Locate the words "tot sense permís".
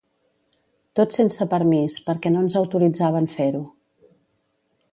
0.99-1.97